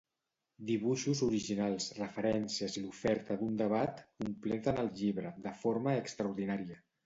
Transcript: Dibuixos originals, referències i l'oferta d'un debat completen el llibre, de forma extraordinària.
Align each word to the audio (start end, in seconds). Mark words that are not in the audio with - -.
Dibuixos 0.69 1.19
originals, 1.25 1.89
referències 1.97 2.79
i 2.81 2.83
l'oferta 2.87 3.39
d'un 3.43 3.61
debat 3.61 4.03
completen 4.25 4.85
el 4.87 4.93
llibre, 4.99 5.37
de 5.49 5.57
forma 5.63 5.99
extraordinària. 6.03 6.85